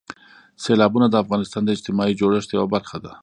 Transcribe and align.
سیلابونه 0.63 1.07
د 1.09 1.15
افغانستان 1.23 1.61
د 1.65 1.69
اجتماعي 1.75 2.13
جوړښت 2.21 2.49
یوه 2.55 2.67
برخه 2.75 2.97
ده. 3.03 3.11